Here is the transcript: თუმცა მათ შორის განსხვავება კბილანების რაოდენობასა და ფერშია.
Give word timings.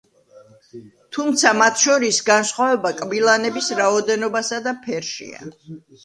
თუმცა 1.17 1.49
მათ 1.57 1.75
შორის 1.83 2.21
განსხვავება 2.29 2.91
კბილანების 3.01 3.67
რაოდენობასა 3.81 4.59
და 4.69 4.73
ფერშია. 4.87 5.45